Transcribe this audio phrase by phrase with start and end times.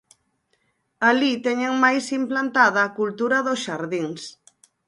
[1.09, 4.21] Alí teñen máis implantada a cultura dos xardíns.